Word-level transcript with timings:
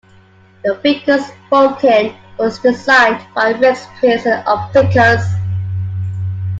The 0.63 0.73
Vickers 0.81 1.29
Vulcan 1.47 2.15
was 2.39 2.57
designed 2.57 3.23
by 3.35 3.51
Rex 3.51 3.85
Pierson 3.99 4.41
of 4.47 4.73
Vickers. 4.73 5.21